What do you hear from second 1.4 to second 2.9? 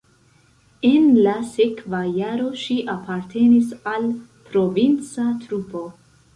sekva jaro ŝi